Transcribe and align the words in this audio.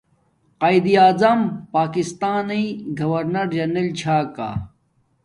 قایداعظم 0.61 1.39
پاکستانݵ 1.75 2.63
گورونر 2.99 3.47
جنرنل 3.55 3.87
چھا 3.99 4.17
کا 4.35 4.49